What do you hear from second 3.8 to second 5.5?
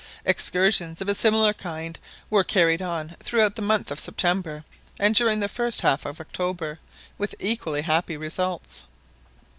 of September, and during the